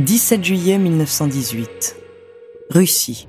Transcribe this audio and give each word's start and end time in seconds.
17 0.00 0.42
juillet 0.42 0.78
1918. 0.78 1.96
Russie. 2.70 3.28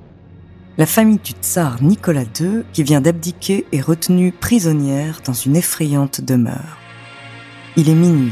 La 0.78 0.86
famille 0.86 1.20
du 1.22 1.34
tsar 1.34 1.84
Nicolas 1.84 2.24
II, 2.40 2.64
qui 2.72 2.84
vient 2.84 3.02
d'abdiquer, 3.02 3.66
est 3.74 3.82
retenue 3.82 4.32
prisonnière 4.32 5.20
dans 5.26 5.34
une 5.34 5.58
effrayante 5.58 6.22
demeure. 6.22 6.78
Il 7.76 7.90
est 7.90 7.96
minuit. 7.96 8.32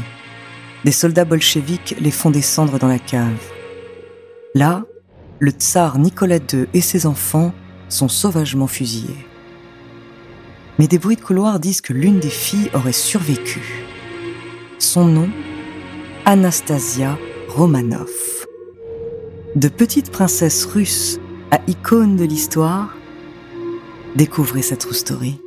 Des 0.86 0.90
soldats 0.90 1.26
bolcheviques 1.26 1.94
les 2.00 2.10
font 2.10 2.30
descendre 2.30 2.78
dans 2.78 2.88
la 2.88 2.98
cave. 2.98 3.44
Là, 4.54 4.84
le 5.38 5.50
tsar 5.50 5.98
Nicolas 5.98 6.38
II 6.38 6.66
et 6.72 6.80
ses 6.80 7.04
enfants 7.04 7.52
sont 7.90 8.08
sauvagement 8.08 8.68
fusillés. 8.68 9.26
Mais 10.78 10.88
des 10.88 10.98
bruits 10.98 11.16
de 11.16 11.20
couloir 11.20 11.60
disent 11.60 11.82
que 11.82 11.92
l'une 11.92 12.20
des 12.20 12.30
filles 12.30 12.70
aurait 12.72 12.92
survécu. 12.92 13.84
Son 14.78 15.04
nom 15.04 15.28
Anastasia 16.24 17.18
Romanov. 17.48 18.29
De 19.56 19.66
petite 19.66 20.12
princesse 20.12 20.64
russe 20.64 21.18
à 21.50 21.58
icône 21.66 22.16
de 22.16 22.24
l'histoire, 22.24 22.94
découvrez 24.14 24.62
sa 24.62 24.76
true 24.76 24.94
story. 24.94 25.40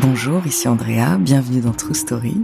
Bonjour, 0.00 0.46
ici 0.46 0.68
Andrea, 0.68 1.18
bienvenue 1.18 1.60
dans 1.60 1.72
True 1.72 1.92
Story. 1.92 2.36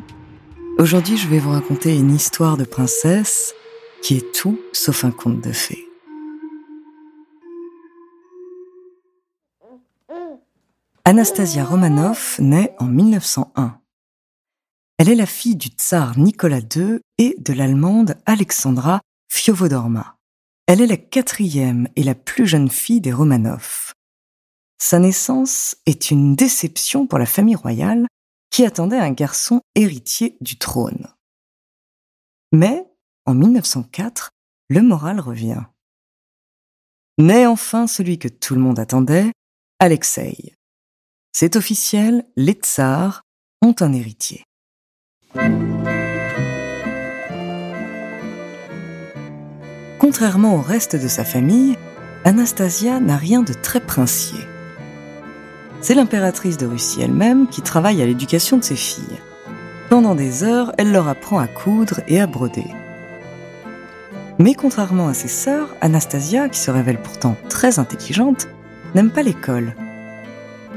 Aujourd'hui, 0.76 1.16
je 1.16 1.28
vais 1.28 1.38
vous 1.38 1.52
raconter 1.52 1.96
une 1.96 2.12
histoire 2.12 2.56
de 2.56 2.64
princesse 2.64 3.54
qui 4.02 4.16
est 4.16 4.34
tout 4.34 4.58
sauf 4.72 5.04
un 5.04 5.12
conte 5.12 5.40
de 5.40 5.52
fées. 5.52 5.86
Anastasia 11.04 11.64
Romanov 11.64 12.38
naît 12.40 12.74
en 12.80 12.86
1901. 12.86 13.78
Elle 14.98 15.10
est 15.10 15.14
la 15.14 15.26
fille 15.26 15.54
du 15.54 15.68
tsar 15.68 16.18
Nicolas 16.18 16.58
II 16.74 16.98
et 17.18 17.36
de 17.38 17.52
l'allemande 17.52 18.16
Alexandra 18.26 19.00
Fiovodorma. 19.28 20.16
Elle 20.66 20.80
est 20.80 20.88
la 20.88 20.96
quatrième 20.96 21.86
et 21.94 22.02
la 22.02 22.16
plus 22.16 22.48
jeune 22.48 22.68
fille 22.68 23.00
des 23.00 23.12
Romanov. 23.12 23.83
Sa 24.86 24.98
naissance 24.98 25.76
est 25.86 26.10
une 26.10 26.36
déception 26.36 27.06
pour 27.06 27.18
la 27.18 27.24
famille 27.24 27.54
royale 27.54 28.06
qui 28.50 28.66
attendait 28.66 28.98
un 28.98 29.12
garçon 29.12 29.62
héritier 29.74 30.36
du 30.42 30.58
trône. 30.58 31.08
Mais, 32.52 32.84
en 33.24 33.32
1904, 33.32 34.32
le 34.68 34.82
moral 34.82 35.20
revient. 35.20 35.62
Naît 37.16 37.46
enfin 37.46 37.86
celui 37.86 38.18
que 38.18 38.28
tout 38.28 38.54
le 38.54 38.60
monde 38.60 38.78
attendait, 38.78 39.32
Alexei. 39.78 40.54
C'est 41.32 41.56
officiel, 41.56 42.26
les 42.36 42.52
tsars 42.52 43.22
ont 43.62 43.74
un 43.80 43.94
héritier. 43.94 44.44
Contrairement 49.98 50.56
au 50.56 50.60
reste 50.60 50.94
de 50.94 51.08
sa 51.08 51.24
famille, 51.24 51.78
Anastasia 52.24 53.00
n'a 53.00 53.16
rien 53.16 53.42
de 53.42 53.54
très 53.54 53.80
princier. 53.80 54.46
C'est 55.84 55.94
l'impératrice 55.94 56.56
de 56.56 56.64
Russie 56.64 57.02
elle-même 57.02 57.46
qui 57.46 57.60
travaille 57.60 58.00
à 58.00 58.06
l'éducation 58.06 58.56
de 58.56 58.64
ses 58.64 58.74
filles. 58.74 59.20
Pendant 59.90 60.14
des 60.14 60.42
heures, 60.42 60.72
elle 60.78 60.92
leur 60.92 61.08
apprend 61.08 61.38
à 61.38 61.46
coudre 61.46 62.00
et 62.08 62.22
à 62.22 62.26
broder. 62.26 62.64
Mais 64.38 64.54
contrairement 64.54 65.08
à 65.08 65.12
ses 65.12 65.28
sœurs, 65.28 65.76
Anastasia, 65.82 66.48
qui 66.48 66.58
se 66.58 66.70
révèle 66.70 66.96
pourtant 67.02 67.36
très 67.50 67.78
intelligente, 67.78 68.48
n'aime 68.94 69.10
pas 69.10 69.22
l'école. 69.22 69.74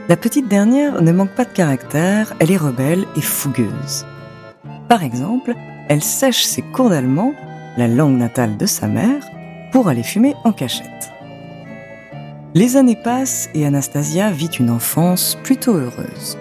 La 0.09 0.17
petite 0.17 0.49
dernière 0.49 1.01
ne 1.01 1.13
manque 1.13 1.35
pas 1.35 1.45
de 1.45 1.53
caractère, 1.53 2.33
elle 2.39 2.51
est 2.51 2.57
rebelle 2.57 3.05
et 3.15 3.21
fougueuse. 3.21 4.05
Par 4.89 5.03
exemple, 5.03 5.53
elle 5.87 6.03
sèche 6.03 6.43
ses 6.43 6.63
cours 6.63 6.89
d'allemand, 6.89 7.33
la 7.77 7.87
langue 7.87 8.17
natale 8.17 8.57
de 8.57 8.65
sa 8.65 8.87
mère, 8.87 9.23
pour 9.71 9.87
aller 9.87 10.03
fumer 10.03 10.35
en 10.43 10.51
cachette. 10.51 11.13
Les 12.57 12.75
années 12.75 12.95
passent 12.95 13.49
et 13.53 13.67
Anastasia 13.67 14.31
vit 14.31 14.47
une 14.47 14.71
enfance 14.71 15.37
plutôt 15.43 15.75
heureuse. 15.75 16.39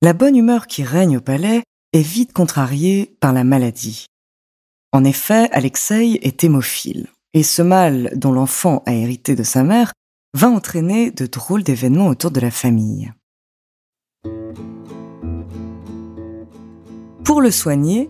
La 0.00 0.12
bonne 0.12 0.36
humeur 0.36 0.68
qui 0.68 0.84
règne 0.84 1.16
au 1.16 1.20
palais 1.20 1.64
est 1.92 2.02
vite 2.02 2.32
contrariée 2.32 3.16
par 3.18 3.32
la 3.32 3.42
maladie. 3.42 4.06
En 4.92 5.02
effet, 5.02 5.48
Alexei 5.50 6.20
est 6.22 6.44
hémophile, 6.44 7.08
et 7.34 7.42
ce 7.42 7.62
mal 7.62 8.12
dont 8.14 8.30
l'enfant 8.30 8.84
a 8.86 8.92
hérité 8.92 9.34
de 9.34 9.42
sa 9.42 9.64
mère 9.64 9.92
va 10.34 10.48
entraîner 10.48 11.10
de 11.10 11.26
drôles 11.26 11.64
d'événements 11.64 12.06
autour 12.06 12.30
de 12.30 12.38
la 12.38 12.52
famille. 12.52 13.12
Pour 17.24 17.40
le 17.40 17.50
soigner, 17.50 18.08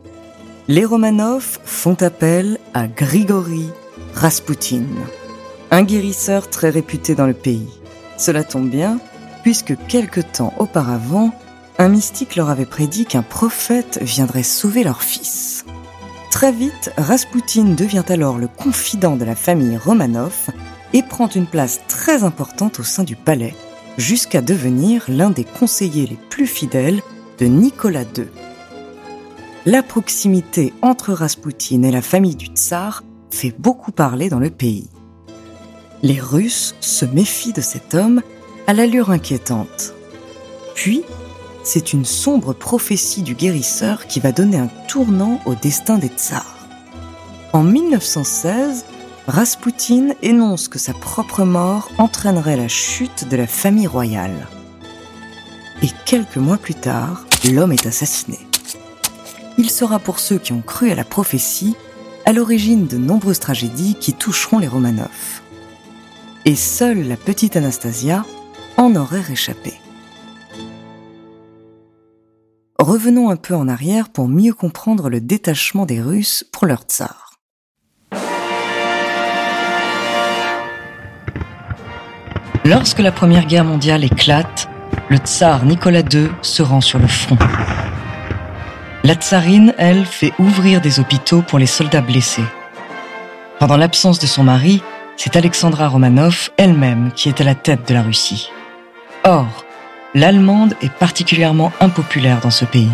les 0.68 0.84
Romanov 0.84 1.60
font 1.64 1.96
appel 2.02 2.58
à 2.74 2.88
Grigory 2.88 3.68
Rasputin, 4.14 4.82
un 5.70 5.82
guérisseur 5.84 6.50
très 6.50 6.70
réputé 6.70 7.14
dans 7.14 7.26
le 7.26 7.34
pays. 7.34 7.68
Cela 8.16 8.42
tombe 8.42 8.68
bien, 8.68 8.98
puisque 9.44 9.74
quelque 9.86 10.20
temps 10.20 10.52
auparavant, 10.58 11.32
un 11.78 11.88
mystique 11.88 12.34
leur 12.34 12.50
avait 12.50 12.66
prédit 12.66 13.06
qu'un 13.06 13.22
prophète 13.22 14.00
viendrait 14.02 14.42
sauver 14.42 14.82
leur 14.82 15.02
fils. 15.02 15.64
Très 16.32 16.50
vite, 16.50 16.90
Rasputin 16.96 17.64
devient 17.64 18.04
alors 18.08 18.38
le 18.38 18.48
confident 18.48 19.16
de 19.16 19.24
la 19.24 19.36
famille 19.36 19.76
Romanov 19.76 20.48
et 20.92 21.02
prend 21.02 21.28
une 21.28 21.46
place 21.46 21.80
très 21.86 22.24
importante 22.24 22.80
au 22.80 22.82
sein 22.82 23.04
du 23.04 23.14
palais, 23.14 23.54
jusqu'à 23.98 24.40
devenir 24.40 25.04
l'un 25.06 25.30
des 25.30 25.44
conseillers 25.44 26.06
les 26.06 26.18
plus 26.28 26.46
fidèles 26.48 27.02
de 27.38 27.46
Nicolas 27.46 28.02
II 28.16 28.26
la 29.66 29.82
proximité 29.82 30.72
entre 30.80 31.12
Raspoutine 31.12 31.84
et 31.84 31.90
la 31.90 32.00
famille 32.00 32.36
du 32.36 32.46
tsar 32.46 33.02
fait 33.32 33.52
beaucoup 33.58 33.90
parler 33.90 34.28
dans 34.28 34.38
le 34.38 34.50
pays. 34.50 34.88
Les 36.04 36.20
Russes 36.20 36.76
se 36.80 37.04
méfient 37.04 37.52
de 37.52 37.60
cet 37.60 37.94
homme 37.94 38.22
à 38.68 38.74
l'allure 38.74 39.10
inquiétante. 39.10 39.92
Puis, 40.76 41.02
c'est 41.64 41.92
une 41.92 42.04
sombre 42.04 42.52
prophétie 42.52 43.22
du 43.22 43.34
guérisseur 43.34 44.06
qui 44.06 44.20
va 44.20 44.30
donner 44.30 44.56
un 44.56 44.70
tournant 44.86 45.40
au 45.46 45.56
destin 45.56 45.98
des 45.98 46.12
tsars. 46.16 46.68
En 47.52 47.64
1916, 47.64 48.84
Raspoutine 49.26 50.14
énonce 50.22 50.68
que 50.68 50.78
sa 50.78 50.92
propre 50.92 51.42
mort 51.42 51.90
entraînerait 51.98 52.56
la 52.56 52.68
chute 52.68 53.28
de 53.28 53.36
la 53.36 53.48
famille 53.48 53.88
royale. 53.88 54.46
Et 55.82 55.88
quelques 56.04 56.36
mois 56.36 56.58
plus 56.58 56.74
tard, 56.76 57.26
l'homme 57.50 57.72
est 57.72 57.86
assassiné 57.86 58.45
il 59.58 59.70
sera 59.70 59.98
pour 59.98 60.18
ceux 60.18 60.38
qui 60.38 60.52
ont 60.52 60.62
cru 60.62 60.90
à 60.90 60.94
la 60.94 61.04
prophétie 61.04 61.76
à 62.24 62.32
l'origine 62.32 62.86
de 62.86 62.98
nombreuses 62.98 63.40
tragédies 63.40 63.94
qui 64.00 64.12
toucheront 64.12 64.58
les 64.58 64.66
Romanov. 64.66 65.40
Et 66.44 66.56
seule 66.56 67.06
la 67.06 67.16
petite 67.16 67.56
Anastasia 67.56 68.24
en 68.76 68.94
aurait 68.96 69.20
réchappé. 69.20 69.74
Revenons 72.78 73.30
un 73.30 73.36
peu 73.36 73.54
en 73.54 73.68
arrière 73.68 74.10
pour 74.10 74.28
mieux 74.28 74.52
comprendre 74.52 75.08
le 75.08 75.20
détachement 75.20 75.86
des 75.86 76.00
Russes 76.00 76.44
pour 76.52 76.66
leur 76.66 76.82
tsar. 76.82 77.38
Lorsque 82.64 82.98
la 82.98 83.12
Première 83.12 83.46
Guerre 83.46 83.64
mondiale 83.64 84.04
éclate, 84.04 84.68
le 85.08 85.18
tsar 85.18 85.64
Nicolas 85.64 86.02
II 86.12 86.28
se 86.42 86.62
rend 86.62 86.80
sur 86.80 86.98
le 86.98 87.06
front. 87.06 87.38
La 89.06 89.14
tsarine, 89.14 89.72
elle, 89.78 90.04
fait 90.04 90.32
ouvrir 90.40 90.80
des 90.80 90.98
hôpitaux 90.98 91.40
pour 91.40 91.60
les 91.60 91.66
soldats 91.66 92.00
blessés. 92.00 92.42
Pendant 93.60 93.76
l'absence 93.76 94.18
de 94.18 94.26
son 94.26 94.42
mari, 94.42 94.82
c'est 95.16 95.36
Alexandra 95.36 95.86
Romanov 95.86 96.50
elle-même 96.56 97.12
qui 97.14 97.28
est 97.28 97.40
à 97.40 97.44
la 97.44 97.54
tête 97.54 97.86
de 97.86 97.94
la 97.94 98.02
Russie. 98.02 98.50
Or, 99.22 99.64
l'Allemande 100.12 100.74
est 100.82 100.92
particulièrement 100.92 101.72
impopulaire 101.78 102.40
dans 102.40 102.50
ce 102.50 102.64
pays. 102.64 102.90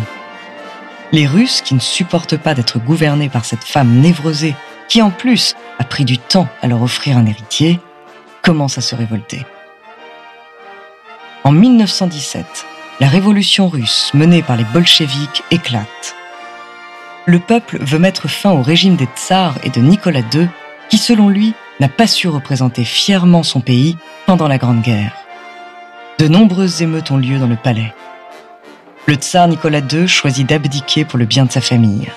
Les 1.11 1.25
Russes, 1.25 1.61
qui 1.61 1.73
ne 1.73 1.79
supportent 1.79 2.37
pas 2.37 2.53
d'être 2.53 2.77
gouvernés 2.77 3.29
par 3.29 3.43
cette 3.43 3.63
femme 3.63 3.99
névrosée, 3.99 4.53
qui 4.89 5.01
en 5.01 5.09
plus 5.09 5.55
a 5.79 5.83
pris 5.83 6.05
du 6.05 6.19
temps 6.19 6.47
à 6.61 6.67
leur 6.67 6.83
offrir 6.83 7.17
un 7.17 7.25
héritier, 7.25 7.79
commencent 8.43 8.77
à 8.77 8.81
se 8.81 8.93
révolter. 8.93 9.47
En 11.43 11.51
1917, 11.51 12.67
la 12.99 13.07
révolution 13.07 13.67
russe 13.67 14.11
menée 14.13 14.41
par 14.41 14.55
les 14.55 14.65
bolcheviks 14.65 15.43
éclate. 15.51 16.15
Le 17.25 17.39
peuple 17.39 17.77
veut 17.81 17.99
mettre 17.99 18.27
fin 18.27 18.51
au 18.51 18.61
régime 18.61 18.95
des 18.95 19.07
tsars 19.15 19.55
et 19.63 19.69
de 19.69 19.79
Nicolas 19.79 20.21
II, 20.33 20.47
qui 20.89 20.97
selon 20.97 21.29
lui 21.29 21.53
n'a 21.79 21.87
pas 21.87 22.07
su 22.07 22.27
représenter 22.27 22.83
fièrement 22.83 23.43
son 23.43 23.61
pays 23.61 23.97
pendant 24.25 24.47
la 24.47 24.57
Grande 24.57 24.81
Guerre. 24.81 25.13
De 26.19 26.27
nombreuses 26.27 26.81
émeutes 26.81 27.11
ont 27.11 27.17
lieu 27.17 27.39
dans 27.39 27.47
le 27.47 27.55
palais. 27.55 27.93
Le 29.07 29.15
tsar 29.15 29.47
Nicolas 29.47 29.81
II 29.91 30.07
choisit 30.07 30.47
d'abdiquer 30.47 31.03
pour 31.03 31.17
le 31.17 31.25
bien 31.25 31.45
de 31.45 31.51
sa 31.51 31.61
famille. 31.61 32.09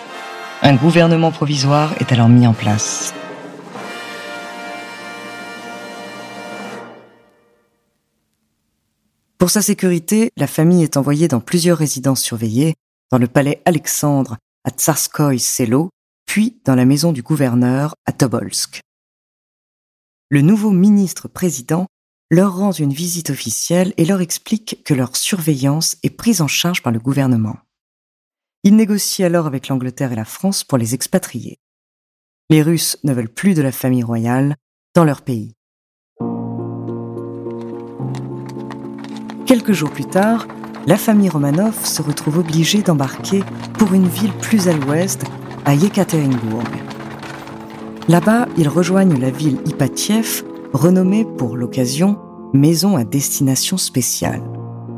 Un 0.62 0.74
gouvernement 0.74 1.30
provisoire 1.30 1.92
est 2.00 2.12
alors 2.12 2.28
mis 2.28 2.46
en 2.46 2.52
place. 2.52 3.14
Pour 9.38 9.50
sa 9.50 9.60
sécurité, 9.60 10.30
la 10.38 10.46
famille 10.46 10.82
est 10.82 10.96
envoyée 10.96 11.28
dans 11.28 11.40
plusieurs 11.40 11.76
résidences 11.76 12.22
surveillées, 12.22 12.74
dans 13.10 13.18
le 13.18 13.26
palais 13.26 13.60
Alexandre 13.66 14.38
à 14.64 14.70
Tsarskoye 14.70 15.38
Selo, 15.38 15.90
puis 16.24 16.58
dans 16.64 16.74
la 16.74 16.86
maison 16.86 17.12
du 17.12 17.22
gouverneur 17.22 17.94
à 18.06 18.12
Tobolsk. 18.12 18.80
Le 20.30 20.40
nouveau 20.40 20.70
ministre-président 20.70 21.86
leur 22.30 22.56
rend 22.56 22.72
une 22.72 22.92
visite 22.92 23.30
officielle 23.30 23.92
et 23.98 24.06
leur 24.06 24.20
explique 24.20 24.82
que 24.84 24.94
leur 24.94 25.14
surveillance 25.16 25.96
est 26.02 26.10
prise 26.10 26.40
en 26.40 26.48
charge 26.48 26.82
par 26.82 26.92
le 26.92 26.98
gouvernement. 26.98 27.56
Il 28.64 28.74
négocie 28.74 29.22
alors 29.22 29.46
avec 29.46 29.68
l'Angleterre 29.68 30.12
et 30.12 30.16
la 30.16 30.24
France 30.24 30.64
pour 30.64 30.78
les 30.78 30.94
expatrier. 30.94 31.58
Les 32.48 32.62
Russes 32.62 32.96
ne 33.04 33.12
veulent 33.12 33.32
plus 33.32 33.54
de 33.54 33.62
la 33.62 33.70
famille 33.70 34.02
royale 34.02 34.56
dans 34.94 35.04
leur 35.04 35.22
pays. 35.22 35.55
Quelques 39.46 39.72
jours 39.72 39.92
plus 39.92 40.04
tard, 40.04 40.48
la 40.88 40.96
famille 40.96 41.28
Romanov 41.28 41.86
se 41.86 42.02
retrouve 42.02 42.38
obligée 42.38 42.82
d'embarquer 42.82 43.44
pour 43.78 43.94
une 43.94 44.08
ville 44.08 44.32
plus 44.32 44.66
à 44.66 44.72
l'ouest, 44.72 45.24
à 45.64 45.76
Yekaterinbourg. 45.76 46.64
Là-bas, 48.08 48.48
ils 48.56 48.68
rejoignent 48.68 49.16
la 49.20 49.30
ville 49.30 49.60
Ipatiev, 49.64 50.42
renommée 50.72 51.24
pour 51.24 51.56
l'occasion 51.56 52.18
maison 52.54 52.96
à 52.96 53.04
destination 53.04 53.76
spéciale. 53.76 54.42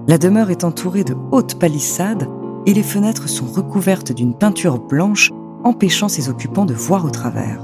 La 0.06 0.16
demeure 0.16 0.50
est 0.50 0.64
entourée 0.64 1.04
de 1.04 1.14
hautes 1.30 1.58
palissades 1.58 2.26
et 2.64 2.72
les 2.72 2.82
fenêtres 2.82 3.28
sont 3.28 3.46
recouvertes 3.46 4.12
d'une 4.12 4.32
peinture 4.32 4.78
blanche 4.78 5.30
empêchant 5.62 6.08
ses 6.08 6.30
occupants 6.30 6.64
de 6.64 6.74
voir 6.74 7.04
au 7.04 7.10
travers. 7.10 7.62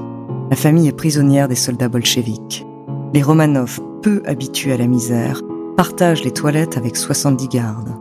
La 0.50 0.56
famille 0.56 0.88
est 0.88 0.92
prisonnière 0.92 1.48
des 1.48 1.54
soldats 1.54 1.88
bolcheviques. 1.88 2.66
Les 3.14 3.22
Romanov, 3.22 3.80
peu 4.02 4.22
habitués 4.26 4.74
à 4.74 4.76
la 4.76 4.86
misère, 4.86 5.40
partagent 5.76 6.24
les 6.24 6.30
toilettes 6.30 6.76
avec 6.76 6.96
70 6.96 7.48
gardes. 7.48 7.94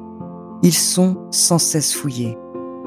Ils 0.61 0.73
sont 0.73 1.17
sans 1.31 1.57
cesse 1.57 1.93
fouillés. 1.93 2.37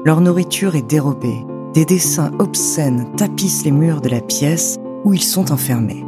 Leur 0.05 0.21
nourriture 0.21 0.75
est 0.75 0.87
dérobée. 0.87 1.45
Des 1.73 1.85
dessins 1.85 2.31
obscènes 2.39 3.07
tapissent 3.17 3.65
les 3.65 3.71
murs 3.71 4.01
de 4.01 4.09
la 4.09 4.21
pièce 4.21 4.77
où 5.03 5.13
ils 5.13 5.23
sont 5.23 5.51
enfermés. 5.51 6.03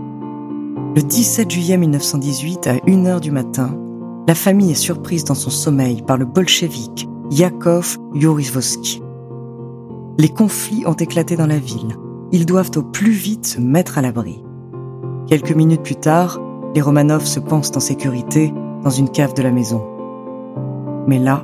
Le 0.96 1.02
17 1.02 1.52
juillet 1.52 1.78
1918, 1.78 2.68
à 2.68 2.76
1h 2.78 3.20
du 3.20 3.31
matin, 3.31 3.78
la 4.28 4.36
famille 4.36 4.72
est 4.72 4.76
surprise 4.76 5.24
dans 5.24 5.36
son 5.36 5.50
sommeil 5.50 6.02
par 6.02 6.18
le 6.18 6.25
bolchevique 6.25 7.08
Yakov 7.32 7.98
Yorisvosky. 8.16 9.02
Les 10.18 10.30
conflits 10.30 10.86
ont 10.86 10.94
éclaté 10.94 11.36
dans 11.36 11.48
la 11.48 11.60
ville. 11.60 11.96
Ils 12.32 12.46
doivent 12.46 12.72
au 12.75 12.84
plus 12.84 13.12
vite 13.12 13.46
se 13.46 13.60
mettre 13.60 13.98
à 13.98 14.02
l'abri. 14.02 14.44
Quelques 15.28 15.56
minutes 15.56 15.84
plus 15.84 15.96
tard, 15.96 16.40
les 16.75 16.82
Romanov 16.82 17.25
se 17.25 17.40
pensent 17.40 17.75
en 17.75 17.80
sécurité 17.80 18.54
dans 18.84 18.90
une 18.90 19.10
cave 19.10 19.34
de 19.34 19.42
la 19.42 19.52
maison. 19.52 19.81
Mais 21.08 21.20
là, 21.20 21.44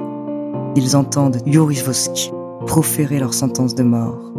ils 0.76 0.96
entendent 0.96 1.42
Yorisvosky 1.46 2.32
proférer 2.66 3.20
leur 3.20 3.34
sentence 3.34 3.76
de 3.76 3.84
mort. 3.84 4.32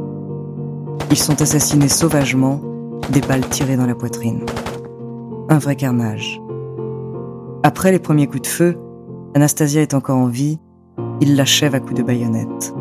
Ils 1.10 1.16
sont 1.16 1.40
assassinés 1.40 1.88
sauvagement, 1.88 2.60
des 3.10 3.20
balles 3.20 3.48
tirées 3.48 3.76
dans 3.76 3.86
la 3.86 3.94
poitrine. 3.94 4.44
Un 5.48 5.58
vrai 5.58 5.76
carnage. 5.76 6.40
Après 7.62 7.92
les 7.92 7.98
premiers 7.98 8.26
coups 8.26 8.42
de 8.42 8.46
feu, 8.46 8.78
Anastasia 9.34 9.82
est 9.82 9.94
encore 9.94 10.18
en 10.18 10.26
vie, 10.26 10.58
il 11.20 11.36
l'achève 11.36 11.74
à 11.74 11.80
coups 11.80 11.94
de 11.94 12.02
baïonnette. 12.02 12.74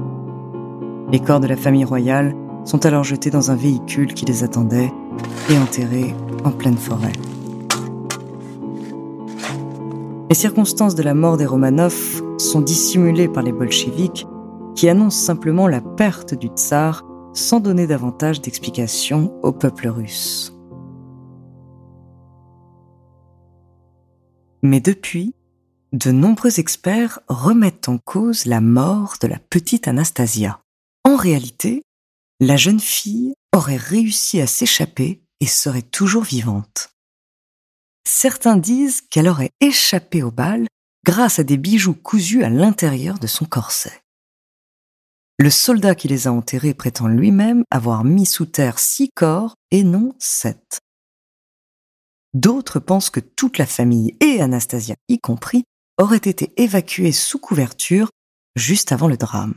Les 1.12 1.20
corps 1.20 1.40
de 1.40 1.48
la 1.48 1.56
famille 1.56 1.86
royale 1.86 2.36
sont 2.66 2.86
alors 2.86 3.04
jetés 3.04 3.30
dans 3.30 3.52
un 3.52 3.56
véhicule 3.56 4.14
qui 4.14 4.26
les 4.26 4.44
attendait 4.44 4.92
et 5.50 5.58
enterrés 5.58 6.16
en 6.44 6.52
pleine 6.52 6.78
forêt. 6.78 7.14
Les 10.28 10.36
circonstances 10.36 10.96
de 10.96 11.04
la 11.04 11.14
mort 11.14 11.38
des 11.38 11.46
Romanov 11.46 12.24
sont 12.40 12.62
dissimulées 12.62 13.28
par 13.28 13.44
les 13.44 13.52
bolcheviks 13.52 14.26
qui 14.76 14.90
annoncent 14.90 15.24
simplement 15.24 15.68
la 15.68 15.82
perte 15.82 16.34
du 16.34 16.48
tsar 16.48 17.06
sans 17.34 17.60
donner 17.60 17.86
davantage 17.86 18.42
d'explications 18.42 19.40
au 19.44 19.52
peuple 19.52 19.88
russe. 19.88 20.52
Mais 24.64 24.80
depuis, 24.80 25.36
de 25.94 26.10
nombreux 26.10 26.60
experts 26.60 27.20
remettent 27.28 27.88
en 27.88 28.00
cause 28.00 28.48
la 28.48 28.62
mort 28.62 29.18
de 29.22 29.28
la 29.28 29.38
petite 29.38 29.88
Anastasia. 29.88 30.60
En 31.04 31.18
réalité, 31.18 31.84
la 32.40 32.58
jeune 32.58 32.80
fille 32.80 33.36
aurait 33.56 33.78
réussi 33.78 34.42
à 34.42 34.48
s'échapper 34.48 35.22
et 35.40 35.46
serait 35.46 35.84
toujours 35.84 36.24
vivante. 36.24 36.95
Certains 38.08 38.58
disent 38.58 39.02
qu'elle 39.02 39.28
aurait 39.28 39.52
échappé 39.60 40.24
au 40.24 40.32
bal 40.32 40.68
grâce 41.06 41.40
à 41.40 41.44
des 41.44 41.58
bijoux 41.58 41.94
cousus 41.94 42.44
à 42.44 42.50
l'intérieur 42.50 43.20
de 43.20 43.28
son 43.28 43.46
corset. 43.46 44.02
Le 45.38 45.50
soldat 45.50 45.96
qui 45.96 46.08
les 46.08 46.28
a 46.28 46.32
enterrés 46.32 46.74
prétend 46.74 47.08
lui-même 47.08 47.64
avoir 47.70 48.04
mis 48.04 48.26
sous 48.26 48.46
terre 48.46 48.80
six 48.80 49.10
corps 49.16 49.56
et 49.72 49.84
non 49.84 50.14
sept. 50.18 50.80
D'autres 52.34 52.80
pensent 52.80 53.10
que 53.10 53.20
toute 53.20 53.58
la 53.58 53.66
famille, 53.66 54.16
et 54.22 54.42
Anastasia 54.42 54.96
y 55.08 55.20
compris, 55.20 55.64
auraient 55.98 56.18
été 56.18 56.54
évacués 56.62 57.12
sous 57.12 57.40
couverture 57.40 58.10
juste 58.56 58.92
avant 58.92 59.08
le 59.08 59.18
drame. 59.18 59.56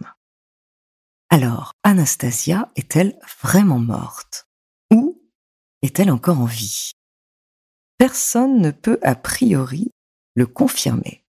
Alors, 1.30 1.72
Anastasia 1.82 2.70
est-elle 2.76 3.18
vraiment 3.42 3.78
morte? 3.78 4.46
Ou 4.92 5.20
est-elle 5.82 6.10
encore 6.10 6.40
en 6.40 6.46
vie? 6.46 6.92
Personne 7.98 8.60
ne 8.60 8.70
peut 8.70 9.00
a 9.02 9.16
priori 9.16 9.90
le 10.36 10.46
confirmer. 10.46 11.24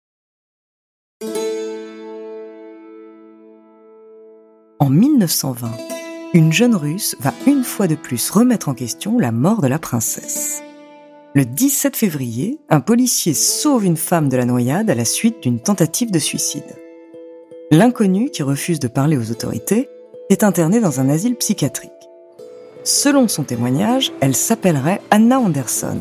En 4.78 4.90
1920, 4.90 5.72
une 6.36 6.54
jeune 6.54 6.76
russe 6.76 7.16
va 7.20 7.34
une 7.48 7.64
fois 7.64 7.88
de 7.88 7.96
plus 7.96 8.30
remettre 8.30 8.70
en 8.70 8.76
question 8.76 9.18
la 9.18 9.32
mort 9.32 9.62
de 9.62 9.68
la 9.68 9.80
princesse. 9.80 10.62
Le 11.34 11.44
17 11.44 11.96
février, 11.96 12.60
un 12.70 12.82
policier 12.82 13.34
sauve 13.34 13.86
une 13.86 13.98
femme 13.98 14.30
de 14.30 14.38
la 14.38 14.46
noyade 14.46 14.92
à 14.92 14.96
la 14.96 15.06
suite 15.06 15.42
d'une 15.42 15.60
tentative 15.60 16.12
de 16.12 16.20
suicide. 16.20 16.76
L'inconnu, 17.72 18.30
qui 18.30 18.44
refuse 18.44 18.80
de 18.80 18.88
parler 18.88 19.18
aux 19.18 19.32
autorités, 19.32 19.90
est 20.30 20.44
interné 20.44 20.80
dans 20.80 21.00
un 21.00 21.10
asile 21.10 21.36
psychiatrique. 21.36 21.92
Selon 22.84 23.28
son 23.28 23.44
témoignage, 23.44 24.12
elle 24.22 24.36
s'appellerait 24.36 25.02
Anna 25.12 25.40
Anderson. 25.40 26.00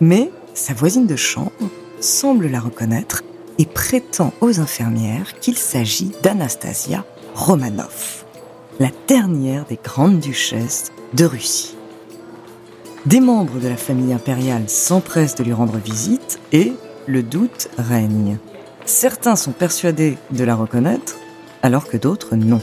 Mais 0.00 0.30
sa 0.54 0.72
voisine 0.72 1.06
de 1.06 1.16
chambre 1.16 1.50
semble 2.00 2.46
la 2.46 2.60
reconnaître 2.60 3.22
et 3.58 3.66
prétend 3.66 4.32
aux 4.40 4.58
infirmières 4.58 5.38
qu'il 5.40 5.58
s'agit 5.58 6.12
d'Anastasia 6.22 7.04
Romanov, 7.34 8.24
la 8.78 8.88
dernière 9.06 9.66
des 9.66 9.78
grandes 9.82 10.18
duchesses 10.18 10.90
de 11.12 11.26
Russie. 11.26 11.76
Des 13.04 13.20
membres 13.20 13.58
de 13.58 13.68
la 13.68 13.76
famille 13.76 14.14
impériale 14.14 14.68
s'empressent 14.68 15.34
de 15.34 15.44
lui 15.44 15.52
rendre 15.52 15.76
visite 15.76 16.40
et 16.52 16.72
le 17.06 17.22
doute 17.22 17.68
règne. 17.76 18.38
Certains 18.86 19.36
sont 19.36 19.52
persuadés 19.52 20.16
de 20.30 20.44
la 20.44 20.54
reconnaître, 20.54 21.16
alors 21.62 21.86
que 21.86 21.98
d'autres 21.98 22.36
non. 22.36 22.60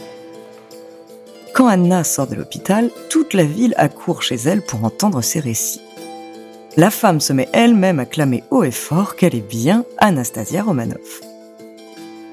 Quand 1.53 1.67
Anna 1.67 2.03
sort 2.03 2.27
de 2.27 2.35
l'hôpital, 2.35 2.89
toute 3.09 3.33
la 3.33 3.43
ville 3.43 3.75
accourt 3.77 4.23
chez 4.23 4.35
elle 4.35 4.63
pour 4.63 4.83
entendre 4.83 5.21
ses 5.21 5.39
récits 5.39 5.81
la 6.77 6.91
femme 6.91 7.19
se 7.19 7.33
met 7.33 7.49
elle-même 7.53 7.99
à 7.99 8.05
clamer 8.05 8.43
haut 8.51 8.63
et 8.63 8.71
fort 8.71 9.15
qu'elle 9.15 9.33
est 9.33 9.47
bien 9.47 9.83
Anastasia 9.97 10.61
Romanov. 10.61 11.21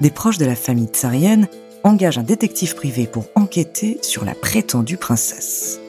Des 0.01 0.11
proches 0.11 0.37
de 0.37 0.45
la 0.45 0.55
famille 0.55 0.87
tsarienne 0.87 1.47
engagent 1.83 2.19
un 2.19 2.23
détective 2.23 2.75
privé 2.75 3.07
pour 3.07 3.25
enquêter 3.33 3.97
sur 4.03 4.23
la 4.23 4.35
prétendue 4.35 4.97
princesse. 4.97 5.79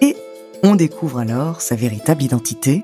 Et 0.00 0.16
on 0.62 0.76
découvre 0.76 1.18
alors 1.18 1.60
sa 1.60 1.76
véritable 1.76 2.22
identité, 2.22 2.82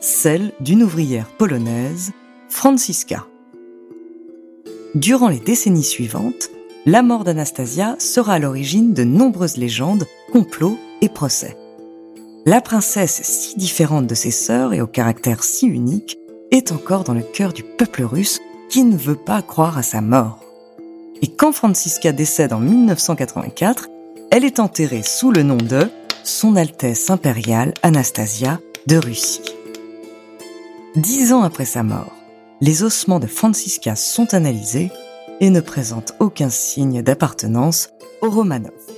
celle 0.00 0.52
d'une 0.60 0.84
ouvrière 0.84 1.26
polonaise, 1.26 2.12
Franciska. 2.48 3.26
Durant 4.94 5.28
les 5.28 5.40
décennies 5.40 5.82
suivantes, 5.82 6.50
la 6.86 7.02
mort 7.02 7.24
d'Anastasia 7.24 7.96
sera 7.98 8.34
à 8.34 8.38
l'origine 8.38 8.94
de 8.94 9.02
nombreuses 9.02 9.56
légendes, 9.56 10.06
complots 10.32 10.78
et 11.02 11.08
procès. 11.08 11.56
La 12.48 12.60
princesse, 12.60 13.22
si 13.24 13.56
différente 13.56 14.06
de 14.06 14.14
ses 14.14 14.30
sœurs 14.30 14.72
et 14.72 14.80
au 14.80 14.86
caractère 14.86 15.42
si 15.42 15.66
unique, 15.66 16.16
est 16.52 16.70
encore 16.70 17.02
dans 17.02 17.12
le 17.12 17.24
cœur 17.24 17.52
du 17.52 17.64
peuple 17.64 18.04
russe 18.04 18.38
qui 18.70 18.84
ne 18.84 18.96
veut 18.96 19.16
pas 19.16 19.42
croire 19.42 19.76
à 19.76 19.82
sa 19.82 20.00
mort 20.00 20.38
Et 21.22 21.26
quand 21.26 21.50
Francisca 21.50 22.12
décède 22.12 22.52
en 22.52 22.60
1984, 22.60 23.88
elle 24.30 24.44
est 24.44 24.60
enterrée 24.60 25.02
sous 25.02 25.32
le 25.32 25.42
nom 25.42 25.56
de 25.56 25.90
Son 26.22 26.54
Altesse 26.54 27.10
impériale 27.10 27.74
Anastasia 27.82 28.60
de 28.86 28.96
Russie. 28.96 29.42
Dix 30.94 31.32
ans 31.32 31.42
après 31.42 31.64
sa 31.64 31.82
mort, 31.82 32.14
les 32.60 32.84
ossements 32.84 33.18
de 33.18 33.26
Francisca 33.26 33.96
sont 33.96 34.34
analysés 34.34 34.92
et 35.40 35.50
ne 35.50 35.60
présentent 35.60 36.14
aucun 36.20 36.48
signe 36.48 37.02
d'appartenance 37.02 37.88
aux 38.20 38.30
Romanov. 38.30 38.95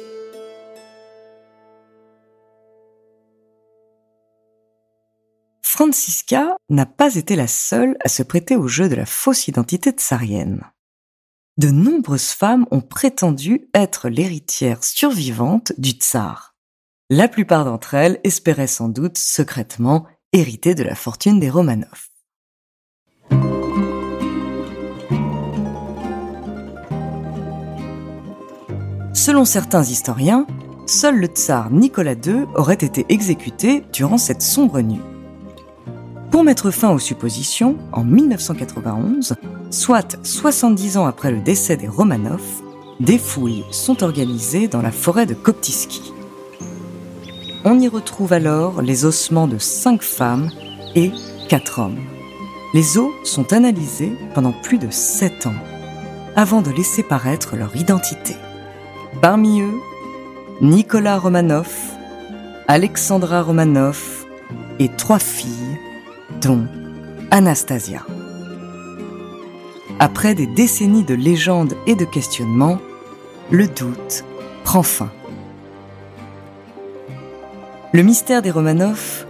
Francisca 5.79 6.57
n'a 6.71 6.87
pas 6.87 7.15
été 7.15 7.37
la 7.37 7.47
seule 7.47 7.97
à 8.05 8.09
se 8.09 8.25
prêter 8.25 8.57
au 8.57 8.67
jeu 8.67 8.89
de 8.89 8.97
la 8.97 9.07
fausse 9.07 9.47
identité 9.47 9.93
tsarienne. 9.93 10.65
De 11.57 11.71
nombreuses 11.71 12.31
femmes 12.31 12.67
ont 12.73 12.81
prétendu 12.81 13.69
être 13.75 14.09
l'héritière 14.09 14.83
survivante 14.83 15.73
du 15.79 15.91
tsar. 15.91 16.57
La 17.11 17.29
plupart 17.29 17.65
d'entre 17.65 17.95
elles 17.95 18.19
espéraient 18.25 18.67
sans 18.67 18.89
doute 18.89 19.19
secrètement 19.19 20.05
hériter 20.33 20.75
de 20.75 20.83
la 20.83 20.97
fortune 20.97 21.39
des 21.39 21.49
Romanov. 21.49 22.09
Selon 29.15 29.45
certains 29.45 29.85
historiens, 29.85 30.45
seul 30.89 31.21
le 31.21 31.29
tsar 31.29 31.71
Nicolas 31.71 32.15
II 32.15 32.47
aurait 32.57 32.75
été 32.75 33.07
exécuté 33.11 33.85
durant 33.93 34.19
cette 34.19 34.43
sombre 34.43 34.81
nuit. 34.81 34.99
Pour 36.31 36.45
mettre 36.45 36.71
fin 36.71 36.91
aux 36.91 36.99
suppositions, 36.99 37.79
en 37.93 38.05
1991, 38.05 39.35
soit 39.71 40.19
70 40.23 40.99
ans 40.99 41.07
après 41.07 41.31
le 41.31 41.41
décès 41.41 41.77
des 41.77 41.89
Romanov, 41.89 42.43
des 43.01 43.19
fouilles 43.19 43.65
sont 43.71 44.03
organisées 44.03 44.69
dans 44.69 44.83
la 44.83 44.91
forêt 44.91 45.25
de 45.25 45.35
Koptiski. 45.35 46.13
On 47.65 47.79
y 47.79 47.89
retrouve 47.89 48.33
alors 48.33 48.83
les 48.83 49.05
ossements 49.05 49.49
de 49.49 49.59
cinq 49.59 50.03
femmes 50.03 50.51
et 50.95 51.13
quatre 51.49 51.81
hommes. 51.81 51.99
Les 52.75 52.99
os 52.99 53.11
sont 53.25 53.55
analysés 53.55 54.13
pendant 54.35 54.53
plus 54.53 54.79
de 54.79 54.91
sept 54.91 55.47
ans, 55.47 55.57
avant 56.37 56.61
de 56.61 56.71
laisser 56.71 57.03
paraître 57.03 57.57
leur 57.57 57.75
identité. 57.75 58.37
Parmi 59.23 59.63
eux, 59.63 59.75
Nicolas 60.61 61.19
Romanov, 61.19 61.71
Alexandra 62.67 63.43
Romanov 63.43 64.27
et 64.79 64.91
trois 64.91 65.19
filles 65.19 65.79
dont 66.41 66.67
Anastasia. 67.31 68.05
Après 69.99 70.35
des 70.35 70.47
décennies 70.47 71.05
de 71.05 71.15
légendes 71.15 71.75
et 71.87 71.95
de 71.95 72.05
questionnements, 72.05 72.79
le 73.51 73.67
doute 73.67 74.25
prend 74.65 74.83
fin. 74.83 75.11
Le 77.93 78.03
mystère 78.03 78.43
des 78.43 78.51
Romanov 78.51 79.27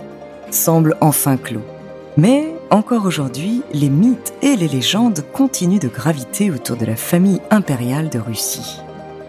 semble 0.50 0.96
enfin 1.00 1.36
clos. 1.36 1.64
Mais 2.16 2.52
encore 2.70 3.06
aujourd'hui, 3.06 3.62
les 3.72 3.88
mythes 3.88 4.34
et 4.42 4.56
les 4.56 4.68
légendes 4.68 5.24
continuent 5.32 5.78
de 5.78 5.88
graviter 5.88 6.50
autour 6.50 6.76
de 6.76 6.84
la 6.84 6.96
famille 6.96 7.40
impériale 7.50 8.08
de 8.08 8.18
Russie. 8.18 8.80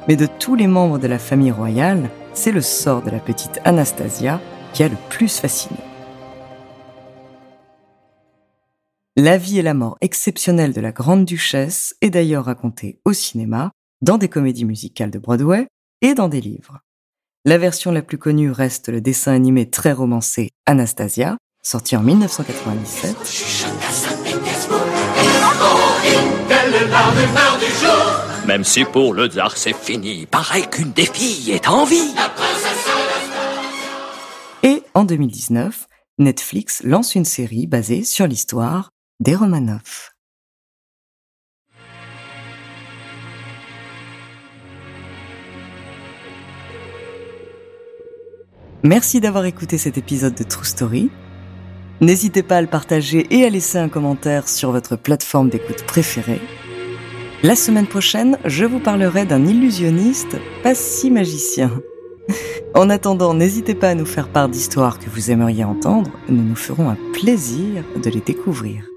Mais 0.07 0.15
de 0.15 0.25
tous 0.25 0.55
les 0.55 0.67
membres 0.67 0.97
de 0.97 1.07
la 1.07 1.19
famille 1.19 1.51
royale, 1.51 2.09
c'est 2.33 2.51
le 2.51 2.61
sort 2.61 3.01
de 3.01 3.11
la 3.11 3.19
petite 3.19 3.59
Anastasia 3.63 4.41
qui 4.73 4.83
a 4.83 4.89
le 4.89 4.97
plus 5.09 5.39
fasciné. 5.39 5.88
La 9.21 9.37
vie 9.37 9.59
et 9.59 9.61
la 9.61 9.73
mort 9.73 9.97
exceptionnelle 9.99 10.71
de 10.71 10.79
la 10.79 10.93
grande 10.93 11.25
duchesse 11.25 11.93
est 11.99 12.09
d'ailleurs 12.09 12.45
racontée 12.45 13.01
au 13.03 13.11
cinéma, 13.11 13.73
dans 14.01 14.17
des 14.17 14.29
comédies 14.29 14.63
musicales 14.63 15.11
de 15.11 15.19
Broadway 15.19 15.67
et 16.01 16.13
dans 16.13 16.29
des 16.29 16.39
livres. 16.39 16.79
La 17.43 17.57
version 17.57 17.91
la 17.91 18.01
plus 18.01 18.17
connue 18.17 18.49
reste 18.49 18.87
le 18.87 19.01
dessin 19.01 19.33
animé 19.33 19.69
très 19.69 19.91
romancé 19.91 20.51
Anastasia, 20.65 21.35
sorti 21.61 21.97
en 21.97 22.01
1997. 22.01 23.17
Même 28.47 28.63
si 28.63 28.85
pour 28.85 29.13
le 29.13 29.27
tsar 29.27 29.57
c'est 29.57 29.75
fini, 29.75 30.27
pareil 30.27 30.65
qu'une 30.71 30.93
des 30.93 31.05
filles 31.05 31.51
est 31.51 31.67
en 31.67 31.83
vie. 31.83 32.15
Et 34.63 34.81
en 34.93 35.03
2019, 35.03 35.87
Netflix 36.19 36.81
lance 36.85 37.15
une 37.15 37.25
série 37.25 37.67
basée 37.67 38.05
sur 38.05 38.25
l'histoire 38.25 38.91
des 39.19 39.35
Romanov. 39.35 40.11
Merci 48.81 49.19
d'avoir 49.19 49.43
écouté 49.43 49.77
cet 49.77 49.97
épisode 49.97 50.35
de 50.35 50.43
True 50.43 50.65
Story. 50.65 51.09
N'hésitez 51.99 52.43
pas 52.43 52.57
à 52.57 52.61
le 52.61 52.67
partager 52.67 53.27
et 53.29 53.43
à 53.43 53.49
laisser 53.49 53.77
un 53.77 53.89
commentaire 53.89 54.47
sur 54.47 54.71
votre 54.71 54.95
plateforme 54.95 55.49
d'écoute 55.49 55.83
préférée. 55.85 56.39
La 57.43 57.57
semaine 57.57 57.87
prochaine, 57.87 58.37
je 58.45 58.63
vous 58.63 58.79
parlerai 58.79 59.25
d'un 59.25 59.45
illusionniste 59.45 60.37
pas 60.63 60.75
si 60.75 61.11
magicien. 61.11 61.71
En 62.73 62.89
attendant, 62.89 63.33
n'hésitez 63.33 63.75
pas 63.75 63.89
à 63.89 63.95
nous 63.95 64.05
faire 64.05 64.29
part 64.29 64.47
d'histoires 64.47 64.99
que 64.99 65.09
vous 65.09 65.31
aimeriez 65.31 65.65
entendre. 65.65 66.11
Nous 66.29 66.43
nous 66.43 66.55
ferons 66.55 66.89
un 66.89 66.97
plaisir 67.13 67.83
de 68.01 68.09
les 68.09 68.21
découvrir. 68.21 68.88